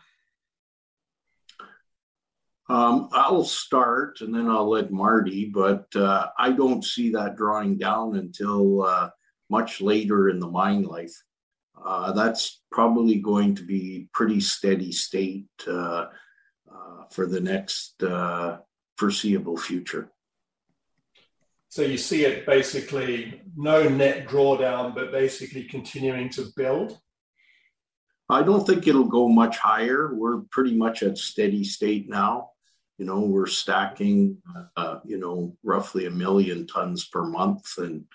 um, 2.69 3.09
I'll 3.11 3.45
start 3.45 4.21
and 4.21 4.33
then 4.33 4.47
I'll 4.47 4.69
let 4.69 4.91
Marty, 4.91 5.45
but 5.45 5.87
uh, 5.95 6.27
I 6.37 6.51
don't 6.51 6.85
see 6.85 7.11
that 7.13 7.35
drawing 7.35 7.79
down 7.79 8.15
until 8.15 8.83
uh, 8.83 9.09
much 9.49 9.81
later 9.81 10.29
in 10.29 10.39
the 10.39 10.47
mine 10.47 10.83
life. 10.83 11.15
Uh, 11.83 12.11
that's 12.11 12.61
probably 12.71 13.15
going 13.15 13.55
to 13.55 13.63
be 13.63 14.07
pretty 14.13 14.39
steady 14.39 14.91
state 14.91 15.47
uh, 15.67 16.05
uh, 16.71 17.03
for 17.09 17.25
the 17.25 17.39
next 17.39 18.03
uh, 18.03 18.57
foreseeable 18.97 19.57
future. 19.57 20.11
So 21.69 21.83
you 21.83 21.97
see 21.97 22.25
it 22.25 22.47
basically 22.47 23.41
no 23.55 23.87
net 23.87 24.27
drawdown, 24.27 24.95
but 24.95 25.11
basically 25.11 25.63
continuing 25.63 26.29
to 26.31 26.47
build? 26.55 26.99
I 28.27 28.41
don't 28.41 28.65
think 28.65 28.87
it'll 28.87 29.07
go 29.07 29.27
much 29.27 29.57
higher. 29.57 30.13
We're 30.13 30.41
pretty 30.51 30.75
much 30.75 31.03
at 31.03 31.19
steady 31.19 31.63
state 31.63 32.09
now. 32.09 32.51
You 32.97 33.05
know, 33.05 33.21
we're 33.21 33.47
stacking, 33.47 34.37
uh, 34.75 34.99
you 35.05 35.17
know, 35.19 35.55
roughly 35.63 36.07
a 36.07 36.11
million 36.11 36.65
tons 36.65 37.05
per 37.05 37.23
month. 37.23 37.77
And, 37.77 38.05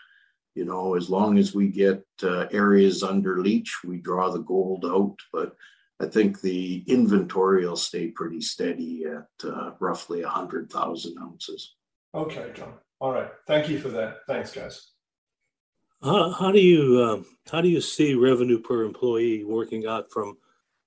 you 0.57 0.65
know, 0.65 0.95
as 0.95 1.09
long 1.09 1.39
as 1.39 1.55
we 1.55 1.69
get 1.69 2.05
uh, 2.25 2.47
areas 2.51 3.03
under 3.05 3.41
leach, 3.41 3.79
we 3.85 3.99
draw 3.99 4.31
the 4.31 4.41
gold 4.41 4.85
out. 4.85 5.17
But 5.33 5.55
I 6.01 6.07
think 6.07 6.41
the 6.41 6.85
inventory 6.89 7.67
will 7.67 7.77
stay 7.77 8.09
pretty 8.09 8.41
steady 8.41 9.05
at 9.07 9.49
uh, 9.49 9.73
roughly 9.79 10.23
100,000 10.23 11.19
ounces. 11.19 11.77
Okay, 12.15 12.51
John. 12.55 12.75
All 13.01 13.13
right. 13.13 13.31
Thank 13.47 13.69
you 13.69 13.79
for 13.79 13.89
that. 13.89 14.19
Thanks, 14.27 14.53
guys. 14.53 14.91
How, 16.03 16.31
how 16.31 16.53
do 16.53 16.61
you 16.61 17.03
um, 17.03 17.27
how 17.51 17.61
do 17.61 17.69
you 17.69 17.81
see 17.81 18.15
revenue 18.15 18.59
per 18.59 18.85
employee 18.85 19.45
working 19.45 19.87
out 19.87 20.11
from 20.11 20.37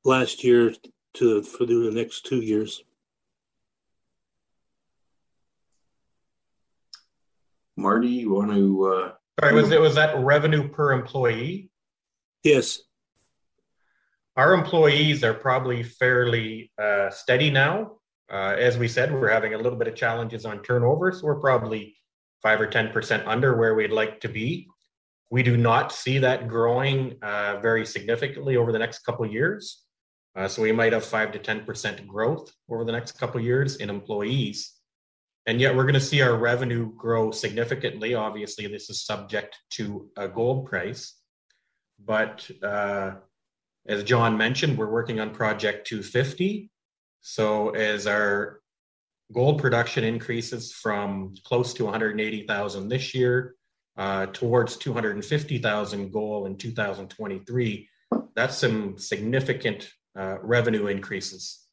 last 0.05 0.43
year 0.43 0.73
to 1.15 1.41
for 1.41 1.65
the 1.65 1.91
next 1.91 2.25
two 2.25 2.41
years? 2.41 2.83
Marty, 7.75 8.07
you 8.07 8.33
want 8.33 8.51
to? 8.51 8.87
Uh, 8.87 9.11
Sorry, 9.39 9.53
was 9.53 9.71
it 9.71 9.81
was 9.81 9.95
that 9.95 10.17
revenue 10.17 10.67
per 10.67 10.91
employee? 10.91 11.69
Yes. 12.43 12.81
Our 14.35 14.53
employees 14.53 15.23
are 15.23 15.33
probably 15.33 15.81
fairly 15.83 16.71
uh, 16.81 17.09
steady 17.09 17.49
now. 17.49 17.93
Uh, 18.31 18.55
as 18.57 18.77
we 18.77 18.87
said, 18.87 19.13
we're 19.13 19.29
having 19.29 19.53
a 19.53 19.57
little 19.57 19.77
bit 19.77 19.87
of 19.87 19.95
challenges 19.95 20.45
on 20.45 20.61
turnover, 20.61 21.11
so 21.11 21.25
we're 21.25 21.39
probably 21.39 21.95
five 22.41 22.59
or 22.59 22.67
ten 22.67 22.91
percent 22.91 23.25
under 23.25 23.55
where 23.55 23.75
we'd 23.75 23.91
like 23.91 24.19
to 24.21 24.27
be. 24.27 24.67
We 25.29 25.43
do 25.43 25.57
not 25.57 25.91
see 25.91 26.19
that 26.19 26.47
growing 26.47 27.17
uh, 27.21 27.59
very 27.61 27.85
significantly 27.85 28.57
over 28.57 28.71
the 28.71 28.79
next 28.79 28.99
couple 28.99 29.25
years. 29.25 29.83
Uh, 30.35 30.47
so 30.47 30.61
we 30.61 30.71
might 30.71 30.93
have 30.93 31.05
five 31.05 31.31
to 31.31 31.39
ten 31.39 31.63
percent 31.63 32.05
growth 32.05 32.51
over 32.69 32.83
the 32.83 32.91
next 32.91 33.13
couple 33.13 33.39
years 33.39 33.77
in 33.77 33.89
employees, 33.89 34.73
and 35.45 35.61
yet 35.61 35.73
we're 35.73 35.83
going 35.83 35.93
to 35.93 35.99
see 36.01 36.21
our 36.21 36.35
revenue 36.35 36.93
grow 36.97 37.31
significantly. 37.31 38.13
Obviously, 38.13 38.67
this 38.67 38.89
is 38.89 39.05
subject 39.05 39.57
to 39.71 40.09
a 40.17 40.27
gold 40.27 40.65
price, 40.65 41.15
but 42.03 42.49
uh, 42.61 43.11
as 43.87 44.03
John 44.03 44.37
mentioned, 44.37 44.77
we're 44.77 44.91
working 44.91 45.21
on 45.21 45.29
Project 45.31 45.87
250. 45.87 46.69
So 47.21 47.69
as 47.71 48.07
our 48.07 48.61
gold 49.33 49.59
production 49.59 50.03
increases 50.03 50.71
from 50.71 51.33
close 51.43 51.73
to 51.75 51.85
180,000 51.85 52.87
this 52.87 53.13
year 53.13 53.55
uh, 53.97 54.27
towards 54.27 54.77
250,000 54.77 56.11
goal 56.11 56.45
in 56.45 56.57
2023, 56.57 57.89
that's 58.35 58.57
some 58.57 58.97
significant 58.97 59.89
uh, 60.17 60.37
revenue 60.41 60.87
increases 60.87 61.65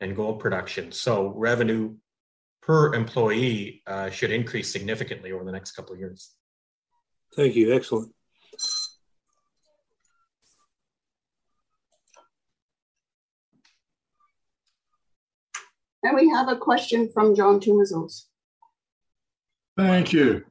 in 0.00 0.14
gold 0.14 0.40
production. 0.40 0.92
So 0.92 1.32
revenue 1.36 1.94
per 2.62 2.94
employee 2.94 3.82
uh, 3.86 4.10
should 4.10 4.32
increase 4.32 4.72
significantly 4.72 5.32
over 5.32 5.44
the 5.44 5.52
next 5.52 5.72
couple 5.72 5.94
of 5.94 6.00
years. 6.00 6.32
Thank 7.34 7.54
you. 7.54 7.74
Excellent. 7.74 8.12
And 16.06 16.14
we 16.14 16.28
have 16.28 16.48
a 16.48 16.54
question 16.54 17.10
from 17.12 17.34
John 17.34 17.58
Tumazos. 17.58 18.26
Thank 19.76 20.12
you. 20.12 20.44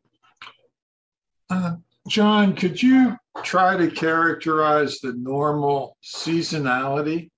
Uh, 1.50 1.77
John, 2.09 2.57
could 2.57 2.83
you 2.83 3.15
try 3.41 3.77
to 3.77 3.89
characterize 3.89 5.00
the 5.00 5.13
normal 5.13 5.95
seasonality? 6.03 7.29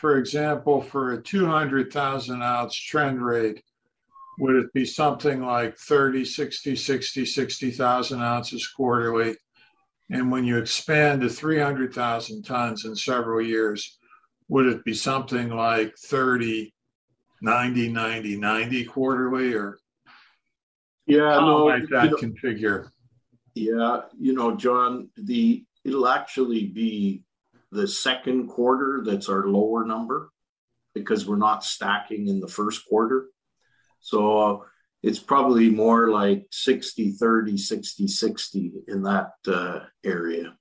For 0.00 0.18
example, 0.18 0.82
for 0.82 1.12
a 1.12 1.22
200,000 1.22 2.42
ounce 2.42 2.74
trend 2.74 3.24
rate, 3.24 3.62
would 4.40 4.56
it 4.56 4.72
be 4.72 4.84
something 4.84 5.40
like 5.40 5.78
30, 5.78 6.24
60, 6.24 6.74
60, 6.74 7.26
60,000 7.26 8.20
ounces 8.20 8.66
quarterly? 8.66 9.36
And 10.10 10.32
when 10.32 10.44
you 10.44 10.58
expand 10.58 11.20
to 11.20 11.28
300,000 11.28 12.42
tons 12.42 12.86
in 12.86 12.96
several 12.96 13.40
years, 13.40 14.00
would 14.48 14.66
it 14.66 14.84
be 14.84 14.94
something 14.94 15.50
like 15.50 15.94
30, 15.96 16.72
90, 17.40 17.88
90, 17.88 18.36
90 18.36 18.84
quarterly 18.84 19.54
or? 19.54 19.78
yeah, 21.06 21.38
no, 21.40 21.74
you 21.74 21.86
that 21.88 22.10
know- 22.10 22.16
configure? 22.16 22.90
Yeah, 23.54 24.02
you 24.18 24.32
know, 24.32 24.54
John, 24.54 25.10
the 25.16 25.64
it'll 25.84 26.06
actually 26.08 26.66
be 26.66 27.24
the 27.72 27.86
second 27.88 28.48
quarter 28.48 29.02
that's 29.04 29.28
our 29.28 29.46
lower 29.46 29.84
number 29.84 30.30
because 30.94 31.26
we're 31.26 31.36
not 31.36 31.64
stacking 31.64 32.28
in 32.28 32.40
the 32.40 32.48
first 32.48 32.86
quarter. 32.88 33.26
So 34.00 34.38
uh, 34.38 34.58
it's 35.02 35.18
probably 35.18 35.68
more 35.68 36.10
like 36.10 36.46
60 36.50 37.12
30, 37.12 37.56
60 37.56 38.06
60 38.06 38.72
in 38.88 39.02
that 39.02 39.32
uh, 39.46 39.80
area. 40.04 40.56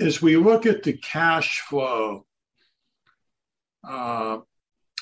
As 0.00 0.22
we 0.22 0.36
look 0.36 0.64
at 0.64 0.82
the 0.82 0.94
cash 0.94 1.60
flow, 1.60 2.24
uh, 3.88 4.38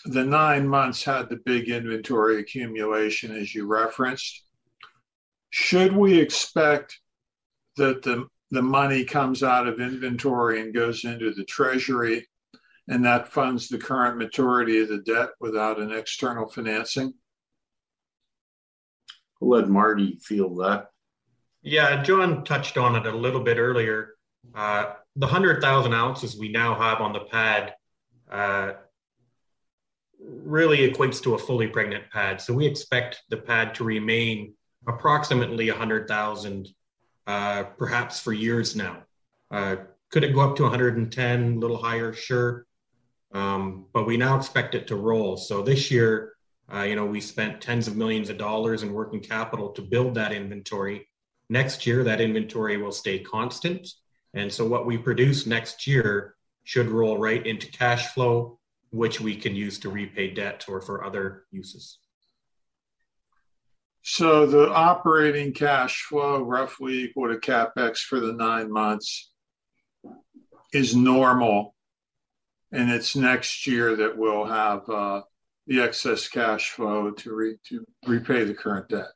the 0.05 0.25
nine 0.25 0.67
months 0.67 1.03
had 1.03 1.29
the 1.29 1.41
big 1.45 1.69
inventory 1.69 2.41
accumulation 2.41 3.35
as 3.35 3.55
you 3.55 3.67
referenced. 3.67 4.45
Should 5.51 5.95
we 5.95 6.19
expect 6.19 7.01
that 7.77 8.03
the, 8.03 8.27
the 8.51 8.63
money 8.63 9.05
comes 9.05 9.43
out 9.43 9.67
of 9.67 9.81
inventory 9.81 10.61
and 10.61 10.75
goes 10.75 11.05
into 11.05 11.33
the 11.35 11.45
treasury 11.45 12.29
and 12.89 13.05
that 13.05 13.33
funds 13.33 13.69
the 13.69 13.79
current 13.79 14.17
maturity 14.17 14.81
of 14.81 14.89
the 14.89 14.99
debt 14.99 15.31
without 15.41 15.81
an 15.81 15.91
external 15.91 16.49
financing? 16.49 17.13
I'll 19.43 19.49
let 19.49 19.69
Marty 19.69 20.19
feel 20.23 20.55
that. 20.57 20.87
Yeah, 21.63 22.03
John 22.03 22.45
touched 22.45 22.79
on 22.79 22.95
it 22.95 23.07
a 23.07 23.17
little 23.17 23.43
bit 23.43 23.59
earlier. 23.59 24.15
Uh, 24.55 24.93
the 25.17 25.27
100,000 25.27 25.93
ounces 25.93 26.39
we 26.39 26.49
now 26.49 26.77
have 26.77 27.01
on 27.01 27.13
the 27.13 27.21
pad 27.21 27.75
uh, 28.31 28.73
really 30.21 30.79
equates 30.91 31.23
to 31.23 31.35
a 31.35 31.39
fully 31.39 31.67
pregnant 31.67 32.05
pad. 32.11 32.41
So 32.41 32.53
we 32.53 32.67
expect 32.67 33.23
the 33.31 33.37
pad 33.37 33.75
to 33.77 33.85
remain 33.85 34.55
approximately 34.87 35.71
100,000 35.71 36.69
uh, 37.27 37.65
perhaps 37.77 38.21
for 38.21 38.33
years 38.33 38.77
now. 38.77 39.03
Uh, 39.51 39.77
could 40.11 40.25
it 40.25 40.35
go 40.35 40.41
up 40.41 40.57
to 40.57 40.63
110, 40.63 41.53
a 41.53 41.59
little 41.59 41.77
higher? 41.77 42.13
Sure. 42.13 42.67
Um, 43.33 43.87
but 43.93 44.07
we 44.07 44.17
now 44.17 44.37
expect 44.37 44.75
it 44.75 44.87
to 44.89 44.97
roll. 44.97 45.37
So 45.37 45.63
this 45.63 45.91
year, 45.91 46.33
uh, 46.73 46.83
you 46.83 46.97
know, 46.97 47.07
we 47.07 47.21
spent 47.21 47.61
tens 47.61 47.89
of 47.89 47.97
millions 47.97 48.31
of 48.31 48.39
dollars 48.39 48.83
in 48.83 48.93
working 48.93 49.21
capital 49.21 49.71
to 49.71 49.83
build 49.83 50.15
that 50.15 50.33
inventory. 50.33 51.09
Next 51.49 51.87
year, 51.87 52.05
that 52.05 52.21
inventory 52.21 52.77
will 52.77 52.93
stay 52.93 53.19
constant. 53.19 53.89
And 54.35 54.53
so 54.53 54.67
what 54.67 54.87
we 54.87 54.99
produce 54.99 55.47
next 55.47 55.87
year 55.87 56.36
should 56.67 56.89
roll 56.89 57.17
right 57.17 57.47
into 57.47 57.71
cash 57.71 58.09
flow, 58.09 58.59
which 58.91 59.21
we 59.21 59.37
can 59.37 59.55
use 59.55 59.79
to 59.79 59.89
repay 59.89 60.33
debt 60.33 60.65
or 60.69 60.81
for 60.81 61.05
other 61.05 61.45
uses. 61.53 62.01
So 64.03 64.47
the 64.47 64.69
operating 64.73 65.53
cash 65.53 66.03
flow 66.03 66.43
roughly 66.43 67.05
equal 67.05 67.29
to 67.29 67.39
CapEx 67.39 67.99
for 67.99 68.19
the 68.19 68.33
nine 68.33 68.71
months 68.71 69.31
is 70.73 70.97
normal. 70.97 71.77
And 72.73 72.91
it's 72.91 73.15
next 73.15 73.69
year 73.69 73.95
that 73.95 74.19
we'll 74.19 74.45
have 74.45 74.89
uh, 74.89 75.23
the 75.69 75.81
excess 75.83 76.27
cash 76.27 76.71
flow 76.71 77.13
to, 77.13 77.33
re- 77.33 77.59
to 77.69 77.87
repay 78.09 78.43
the 78.43 78.55
current 78.55 78.89
debt. 78.89 79.13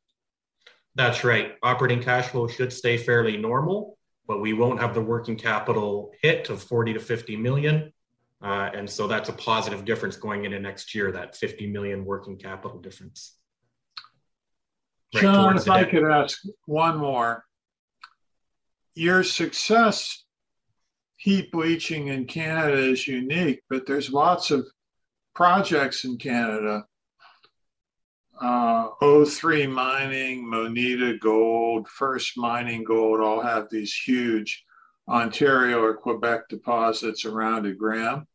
That's 0.94 1.24
right. 1.24 1.54
Operating 1.64 2.00
cash 2.00 2.28
flow 2.28 2.46
should 2.46 2.72
stay 2.72 2.96
fairly 2.96 3.36
normal, 3.36 3.98
but 4.30 4.40
we 4.40 4.52
won't 4.52 4.78
have 4.78 4.94
the 4.94 5.00
working 5.00 5.34
capital 5.34 6.12
hit 6.22 6.50
of 6.50 6.62
40 6.62 6.92
to 6.92 7.00
50 7.00 7.34
million. 7.34 7.92
Uh, 8.40 8.70
and 8.72 8.88
so 8.88 9.08
that's 9.08 9.28
a 9.28 9.32
positive 9.32 9.84
difference 9.84 10.16
going 10.16 10.44
into 10.44 10.60
next 10.60 10.94
year, 10.94 11.10
that 11.10 11.34
50 11.34 11.66
million 11.66 12.04
working 12.04 12.36
capital 12.36 12.78
difference. 12.78 13.34
Right 15.12 15.22
John, 15.22 15.56
if 15.56 15.68
I 15.68 15.82
could 15.82 16.04
ask 16.04 16.38
one 16.66 16.98
more. 16.98 17.44
Your 18.94 19.24
success 19.24 20.24
heap 21.16 21.52
leaching 21.52 22.06
in 22.06 22.26
Canada 22.26 22.78
is 22.78 23.08
unique, 23.08 23.62
but 23.68 23.84
there's 23.84 24.12
lots 24.12 24.52
of 24.52 24.64
projects 25.34 26.04
in 26.04 26.18
Canada. 26.18 26.84
Uh, 28.40 28.88
O3 29.02 29.70
Mining, 29.70 30.48
Moneta 30.48 31.18
Gold, 31.18 31.86
First 31.88 32.38
Mining 32.38 32.84
Gold 32.84 33.20
all 33.20 33.42
have 33.42 33.68
these 33.70 33.94
huge 33.94 34.64
Ontario 35.08 35.82
or 35.82 35.94
Quebec 35.94 36.48
deposits 36.48 37.24
around 37.26 37.66
a 37.66 37.74
gram. 37.74 38.26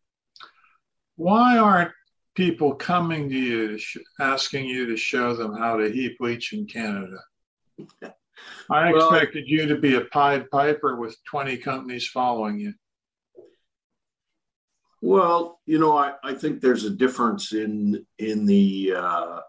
Why 1.16 1.58
aren't 1.58 1.92
people 2.36 2.76
coming 2.76 3.30
to 3.30 3.36
you 3.36 3.68
to 3.70 3.78
sh- 3.80 3.98
asking 4.20 4.66
you 4.66 4.86
to 4.88 4.98
show 4.98 5.34
them 5.36 5.58
how 5.58 5.78
to 5.78 5.90
heap 5.90 6.18
leach 6.20 6.54
in 6.54 6.68
Canada? 6.68 7.18
I 8.70 8.92
Well- 8.92 9.10
expected 9.12 9.46
you 9.48 9.66
to 9.68 9.78
be 9.78 9.96
a 9.96 10.02
Pied 10.02 10.52
Piper 10.52 10.98
with 10.98 11.18
20 11.26 11.58
companies 11.58 12.08
following 12.08 12.60
you. 12.60 12.74
Well, 15.02 15.60
you 15.66 15.80
know, 15.80 15.96
I, 15.98 16.14
I 16.24 16.34
think 16.34 16.62
there's 16.62 16.84
a 16.84 16.90
difference 16.90 17.54
in 17.54 18.06
in 18.18 18.46
the 18.46 18.94
uh, 18.98 19.40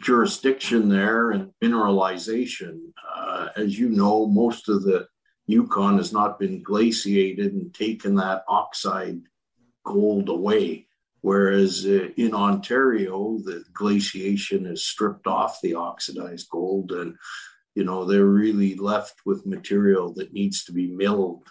jurisdiction 0.00 0.88
there 0.88 1.30
and 1.30 1.50
mineralization. 1.62 2.80
Uh, 3.16 3.48
as 3.56 3.78
you 3.78 3.88
know, 3.88 4.26
most 4.26 4.68
of 4.68 4.82
the 4.82 5.06
Yukon 5.46 5.96
has 5.98 6.12
not 6.12 6.38
been 6.38 6.62
glaciated 6.62 7.52
and 7.52 7.72
taken 7.72 8.16
that 8.16 8.44
oxide 8.48 9.20
gold 9.84 10.28
away. 10.28 10.86
Whereas 11.20 11.86
uh, 11.86 12.08
in 12.16 12.34
Ontario, 12.34 13.38
the 13.44 13.64
glaciation 13.72 14.64
has 14.66 14.84
stripped 14.84 15.26
off 15.26 15.60
the 15.60 15.74
oxidized 15.74 16.48
gold, 16.50 16.92
and 16.92 17.16
you 17.74 17.84
know 17.84 18.04
they're 18.04 18.26
really 18.26 18.74
left 18.76 19.14
with 19.24 19.46
material 19.46 20.12
that 20.14 20.32
needs 20.32 20.64
to 20.64 20.72
be 20.72 20.86
milled 20.88 21.48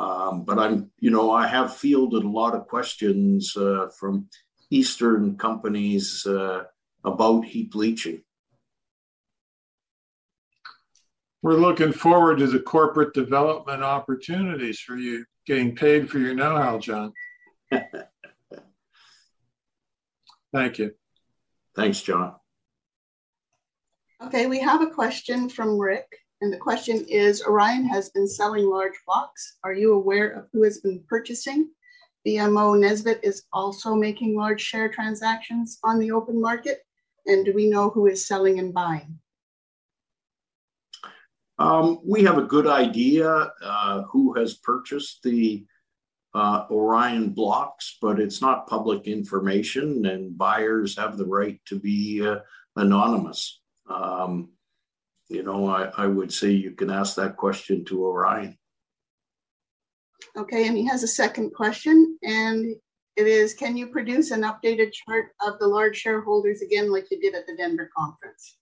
um, 0.00 0.44
but 0.44 0.58
I'm, 0.58 0.90
you 0.98 1.10
know, 1.10 1.30
I 1.30 1.46
have 1.46 1.76
fielded 1.76 2.24
a 2.24 2.28
lot 2.28 2.54
of 2.54 2.66
questions 2.66 3.54
uh, 3.54 3.88
from 3.98 4.28
Eastern 4.70 5.36
companies 5.36 6.24
uh, 6.26 6.64
about 7.04 7.44
heap 7.44 7.74
leaching. 7.74 8.22
We're 11.42 11.54
looking 11.54 11.92
forward 11.92 12.38
to 12.38 12.46
the 12.46 12.60
corporate 12.60 13.14
development 13.14 13.82
opportunities 13.82 14.78
for 14.80 14.96
you 14.96 15.24
getting 15.46 15.74
paid 15.74 16.10
for 16.10 16.18
your 16.18 16.34
know 16.34 16.56
how, 16.56 16.78
John. 16.78 17.12
Thank 20.52 20.78
you. 20.78 20.92
Thanks, 21.74 22.02
John. 22.02 22.34
Okay, 24.22 24.46
we 24.46 24.60
have 24.60 24.82
a 24.82 24.90
question 24.90 25.48
from 25.48 25.78
Rick. 25.78 26.06
And 26.42 26.52
the 26.52 26.58
question 26.58 27.04
is 27.08 27.42
Orion 27.42 27.84
has 27.84 28.10
been 28.10 28.26
selling 28.26 28.66
large 28.66 28.94
blocks. 29.06 29.58
Are 29.62 29.74
you 29.74 29.94
aware 29.94 30.30
of 30.30 30.46
who 30.52 30.62
has 30.62 30.80
been 30.80 31.02
purchasing? 31.08 31.70
BMO 32.26 32.78
Nesbitt 32.78 33.20
is 33.22 33.44
also 33.52 33.94
making 33.94 34.36
large 34.36 34.60
share 34.60 34.88
transactions 34.88 35.78
on 35.84 35.98
the 35.98 36.10
open 36.10 36.40
market. 36.40 36.80
And 37.26 37.44
do 37.44 37.52
we 37.52 37.68
know 37.68 37.90
who 37.90 38.06
is 38.06 38.26
selling 38.26 38.58
and 38.58 38.72
buying? 38.72 39.18
Um, 41.58 42.00
we 42.04 42.24
have 42.24 42.38
a 42.38 42.42
good 42.42 42.66
idea 42.66 43.52
uh, 43.62 44.02
who 44.04 44.32
has 44.34 44.54
purchased 44.54 45.22
the 45.22 45.66
uh, 46.34 46.64
Orion 46.70 47.30
blocks, 47.30 47.98
but 48.00 48.18
it's 48.18 48.40
not 48.40 48.66
public 48.66 49.06
information, 49.06 50.06
and 50.06 50.38
buyers 50.38 50.96
have 50.96 51.18
the 51.18 51.26
right 51.26 51.60
to 51.66 51.78
be 51.78 52.26
uh, 52.26 52.38
anonymous. 52.76 53.60
Um, 53.88 54.50
you 55.28 55.42
know, 55.42 55.68
I, 55.68 55.90
I 55.96 56.06
would 56.06 56.32
say 56.32 56.50
you 56.50 56.70
can 56.70 56.90
ask 56.90 57.16
that 57.16 57.36
question 57.36 57.84
to 57.86 58.06
Orion. 58.06 58.56
Okay, 60.36 60.66
and 60.66 60.76
he 60.76 60.86
has 60.86 61.02
a 61.02 61.08
second 61.08 61.52
question, 61.52 62.18
and 62.22 62.76
it 63.20 63.26
is 63.26 63.54
Can 63.54 63.76
you 63.76 63.86
produce 63.86 64.30
an 64.30 64.42
updated 64.42 64.92
chart 64.92 65.26
of 65.46 65.58
the 65.58 65.66
large 65.66 65.96
shareholders 65.96 66.62
again, 66.62 66.90
like 66.90 67.10
you 67.10 67.20
did 67.20 67.34
at 67.34 67.46
the 67.46 67.56
Denver 67.56 67.90
conference? 67.96 68.56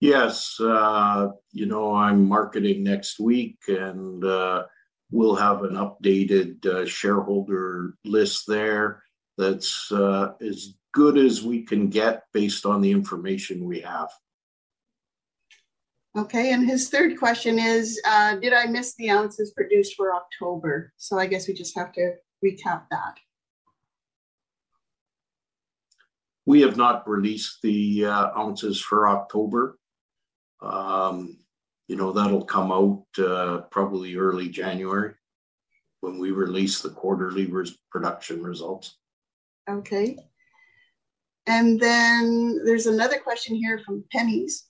Yes, 0.00 0.60
uh, 0.60 1.28
you 1.52 1.66
know, 1.66 1.94
I'm 1.94 2.28
marketing 2.28 2.84
next 2.84 3.18
week 3.18 3.58
and 3.68 4.22
uh, 4.22 4.64
we'll 5.10 5.34
have 5.34 5.62
an 5.62 5.74
updated 5.74 6.64
uh, 6.66 6.84
shareholder 6.84 7.94
list 8.04 8.44
there 8.46 9.02
that's 9.38 9.90
uh, 9.90 10.32
as 10.40 10.74
good 10.92 11.16
as 11.16 11.42
we 11.42 11.62
can 11.62 11.88
get 11.88 12.24
based 12.32 12.66
on 12.66 12.82
the 12.82 12.90
information 12.90 13.64
we 13.64 13.80
have. 13.80 14.10
Okay, 16.16 16.52
and 16.52 16.66
his 16.66 16.88
third 16.88 17.18
question 17.18 17.58
is 17.58 18.00
uh, 18.06 18.36
Did 18.36 18.54
I 18.54 18.66
miss 18.66 18.94
the 18.96 19.10
ounces 19.10 19.52
produced 19.52 19.94
for 19.96 20.14
October? 20.14 20.92
So 20.96 21.18
I 21.18 21.26
guess 21.26 21.48
we 21.48 21.54
just 21.54 21.76
have 21.76 21.92
to 21.92 22.14
recap 22.44 22.84
that. 22.90 23.16
We 26.46 26.60
have 26.60 26.76
not 26.76 27.08
released 27.08 27.60
the 27.62 28.06
uh, 28.06 28.38
ounces 28.38 28.80
for 28.80 29.08
October. 29.08 29.78
Um, 30.62 31.38
you 31.88 31.96
know, 31.96 32.12
that'll 32.12 32.44
come 32.44 32.72
out 32.72 33.04
uh, 33.18 33.62
probably 33.70 34.16
early 34.16 34.48
January 34.48 35.14
when 36.00 36.18
we 36.18 36.30
release 36.30 36.80
the 36.80 36.90
quarterly 36.90 37.46
res- 37.46 37.76
production 37.90 38.42
results. 38.42 38.96
Okay. 39.68 40.16
And 41.46 41.80
then 41.80 42.60
there's 42.64 42.86
another 42.86 43.18
question 43.18 43.54
here 43.56 43.80
from 43.84 44.04
Pennies. 44.12 44.66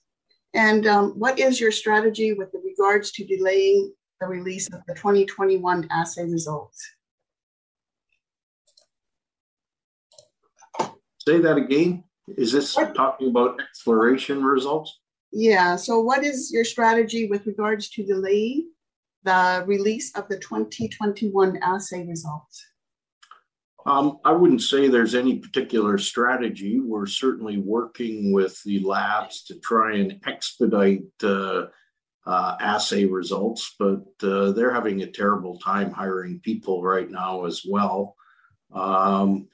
And 0.53 0.87
um, 0.87 1.11
what 1.11 1.39
is 1.39 1.59
your 1.59 1.71
strategy 1.71 2.33
with 2.33 2.49
regards 2.53 3.11
to 3.13 3.25
delaying 3.25 3.93
the 4.19 4.27
release 4.27 4.67
of 4.67 4.81
the 4.87 4.95
2021 4.95 5.87
assay 5.91 6.25
results? 6.25 6.83
Say 11.27 11.39
that 11.39 11.57
again. 11.57 12.05
Is 12.37 12.53
this 12.53 12.73
talking 12.73 13.27
about 13.27 13.59
exploration 13.59 14.45
results? 14.45 14.97
Yeah. 15.33 15.75
So, 15.75 15.99
what 15.99 16.23
is 16.23 16.53
your 16.53 16.63
strategy 16.63 17.27
with 17.27 17.45
regards 17.45 17.89
to 17.89 18.05
delaying 18.05 18.69
the 19.25 19.65
release 19.67 20.15
of 20.15 20.29
the 20.29 20.39
2021 20.39 21.59
assay 21.61 22.07
results? 22.07 22.65
Um, 23.85 24.19
I 24.23 24.31
wouldn't 24.31 24.61
say 24.61 24.87
there's 24.87 25.15
any 25.15 25.39
particular 25.39 25.97
strategy. 25.97 26.79
We're 26.79 27.07
certainly 27.07 27.57
working 27.57 28.31
with 28.31 28.63
the 28.63 28.79
labs 28.79 29.43
to 29.47 29.59
try 29.59 29.97
and 29.97 30.21
expedite 30.25 31.11
uh, 31.21 31.65
uh, 32.25 32.55
assay 32.61 33.03
results, 33.03 33.75
but 33.77 34.05
uh, 34.23 34.53
they're 34.53 34.73
having 34.73 35.01
a 35.01 35.11
terrible 35.11 35.59
time 35.59 35.91
hiring 35.91 36.39
people 36.39 36.81
right 36.81 37.11
now 37.11 37.43
as 37.43 37.65
well. 37.67 38.15
Um, 38.73 39.49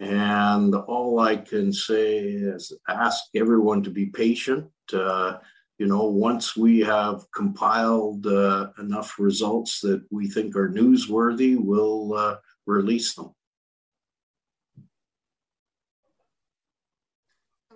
and 0.00 0.74
all 0.74 1.20
I 1.20 1.36
can 1.36 1.72
say 1.72 2.18
is 2.18 2.72
ask 2.88 3.24
everyone 3.34 3.82
to 3.84 3.90
be 3.90 4.06
patient. 4.06 4.66
Uh, 4.92 5.38
you 5.78 5.86
know, 5.86 6.04
once 6.04 6.56
we 6.56 6.80
have 6.80 7.24
compiled 7.34 8.26
uh, 8.26 8.68
enough 8.78 9.18
results 9.18 9.80
that 9.80 10.04
we 10.10 10.28
think 10.28 10.56
are 10.56 10.68
newsworthy, 10.68 11.56
we'll 11.58 12.14
uh, 12.14 12.36
release 12.66 13.14
them. 13.14 13.32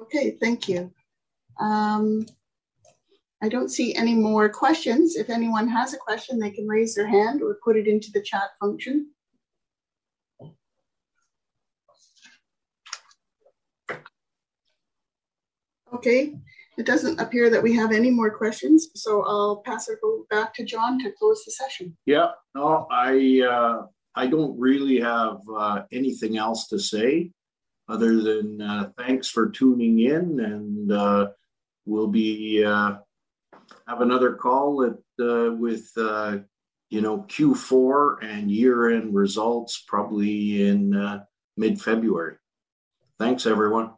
Okay, 0.03 0.37
thank 0.41 0.69
you. 0.69 0.93
Um, 1.61 2.25
I 3.43 3.49
don't 3.49 3.69
see 3.69 3.95
any 3.95 4.15
more 4.15 4.49
questions. 4.49 5.17
If 5.17 5.31
anyone 5.31 5.69
has 5.69 5.93
a 5.93 5.99
question, 5.99 6.39
they 6.39 6.51
can 6.51 6.67
raise 6.67 6.95
their 6.95 7.07
hand 7.07 7.43
or 7.43 7.59
put 7.65 7.77
it 7.77 7.87
into 7.87 8.11
the 8.13 8.23
chat 8.23 8.51
function. 8.61 9.11
Okay, 15.99 16.33
it 16.77 16.87
doesn't 16.87 17.19
appear 17.19 17.51
that 17.51 17.61
we 17.61 17.75
have 17.75 17.91
any 17.91 18.09
more 18.09 18.31
questions, 18.31 18.89
so 18.95 19.25
I'll 19.25 19.63
pass 19.67 19.89
it 19.89 19.99
back 20.31 20.55
to 20.55 20.65
John 20.65 20.97
to 21.01 21.11
close 21.11 21.43
the 21.45 21.51
session. 21.51 21.97
Yeah, 22.07 22.29
no, 22.55 22.87
I 22.89 23.43
uh, 23.43 23.87
I 24.15 24.29
don't 24.29 24.57
really 24.57 25.01
have 25.01 25.41
uh, 25.53 25.83
anything 25.91 26.39
else 26.39 26.69
to 26.69 26.79
say 26.79 27.33
other 27.89 28.23
than 28.23 28.63
uh, 28.63 28.91
thanks 28.97 29.29
for 29.29 29.49
tuning 29.49 29.99
in, 29.99 30.39
and 30.39 30.93
uh, 30.93 31.27
we'll 31.85 32.07
be 32.07 32.63
uh, 32.65 32.99
have 33.89 34.01
another 34.01 34.35
call 34.35 34.85
at 34.85 35.25
uh, 35.25 35.51
with 35.55 35.91
you 35.97 37.01
know 37.01 37.27
Q4 37.29 38.23
and 38.23 38.53
year 38.53 38.95
end 38.95 39.17
results 39.17 39.83
probably 39.89 40.69
in 40.69 41.25
mid 41.57 41.81
February. 41.81 42.37
Thanks, 43.19 43.47
everyone. 43.47 43.98